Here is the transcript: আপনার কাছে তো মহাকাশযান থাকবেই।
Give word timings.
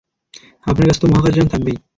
আপনার 0.67 0.85
কাছে 0.87 1.01
তো 1.01 1.07
মহাকাশযান 1.07 1.47
থাকবেই। 1.47 1.77